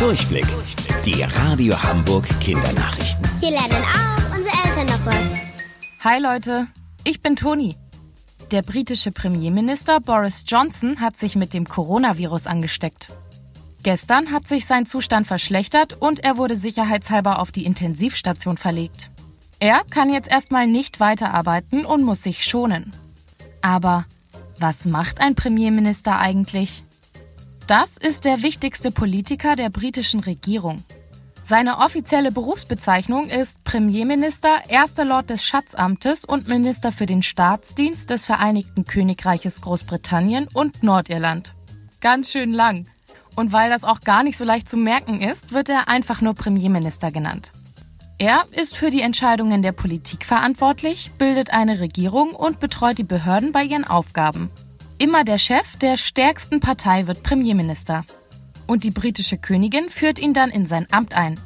[0.00, 0.46] Durchblick.
[1.04, 3.28] Die Radio Hamburg Kindernachrichten.
[3.38, 5.38] Hier lernen auch unsere Eltern noch was.
[6.02, 6.68] Hi Leute,
[7.04, 7.76] ich bin Toni.
[8.50, 13.08] Der britische Premierminister Boris Johnson hat sich mit dem Coronavirus angesteckt.
[13.82, 19.10] Gestern hat sich sein Zustand verschlechtert und er wurde sicherheitshalber auf die Intensivstation verlegt.
[19.58, 22.92] Er kann jetzt erstmal nicht weiterarbeiten und muss sich schonen.
[23.60, 24.06] Aber
[24.58, 26.84] was macht ein Premierminister eigentlich?
[27.70, 30.82] Das ist der wichtigste Politiker der britischen Regierung.
[31.44, 38.24] Seine offizielle Berufsbezeichnung ist Premierminister, Erster Lord des Schatzamtes und Minister für den Staatsdienst des
[38.24, 41.54] Vereinigten Königreiches Großbritannien und Nordirland.
[42.00, 42.88] Ganz schön lang.
[43.36, 46.34] Und weil das auch gar nicht so leicht zu merken ist, wird er einfach nur
[46.34, 47.52] Premierminister genannt.
[48.18, 53.52] Er ist für die Entscheidungen der Politik verantwortlich, bildet eine Regierung und betreut die Behörden
[53.52, 54.50] bei ihren Aufgaben.
[55.00, 58.04] Immer der Chef der stärksten Partei wird Premierminister.
[58.66, 61.40] Und die britische Königin führt ihn dann in sein Amt ein.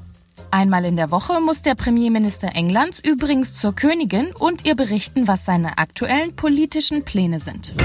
[0.50, 5.44] Einmal in der Woche muss der Premierminister Englands übrigens zur Königin und ihr berichten, was
[5.44, 7.76] seine aktuellen politischen Pläne sind.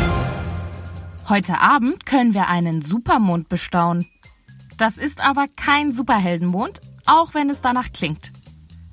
[1.30, 4.08] Heute Abend können wir einen Supermond bestaunen.
[4.80, 8.32] Das ist aber kein Superheldenmond, auch wenn es danach klingt.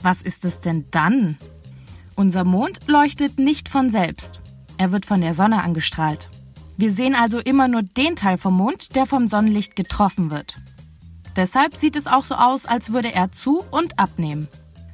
[0.03, 1.39] Was ist es denn dann?
[2.17, 4.43] Unser Mond leuchtet nicht von selbst.
[4.77, 6.29] Er wird von der Sonne angestrahlt.
[6.77, 10.57] Wir sehen also immer nur den Teil vom Mond, der vom Sonnenlicht getroffen wird.
[11.37, 14.49] Deshalb sieht es auch so aus, als würde er zu und abnehmen.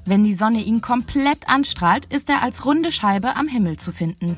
[0.05, 4.37] Wenn die Sonne ihn komplett anstrahlt, ist er als runde Scheibe am Himmel zu finden.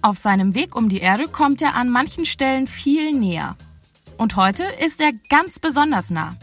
[0.00, 3.56] Auf seinem Weg um die Erde kommt er an manchen Stellen viel näher.
[4.16, 6.36] Und heute ist er ganz besonders nah.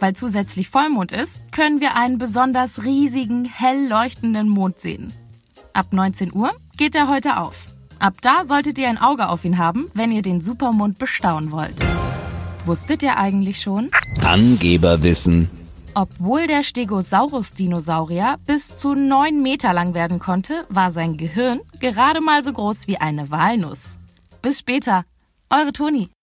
[0.00, 5.12] Weil zusätzlich Vollmond ist, können wir einen besonders riesigen, hell leuchtenden Mond sehen.
[5.72, 7.67] Ab 19 Uhr geht er heute auf.
[8.00, 11.74] Ab da solltet ihr ein Auge auf ihn haben, wenn ihr den Supermond bestaunen wollt.
[12.64, 13.90] Wusstet ihr eigentlich schon?
[14.24, 15.50] Angeberwissen.
[15.94, 22.44] Obwohl der Stegosaurus-Dinosaurier bis zu 9 Meter lang werden konnte, war sein Gehirn gerade mal
[22.44, 23.98] so groß wie eine Walnuss.
[24.42, 25.04] Bis später,
[25.50, 26.08] eure Toni.